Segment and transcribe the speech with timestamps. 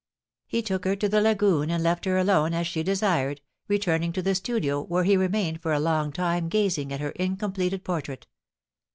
[0.47, 4.23] He took her to the lagoon and left her alone as she desired, returning to
[4.23, 8.25] the studio, where he remained for a long time gazing at her incompleted portrait.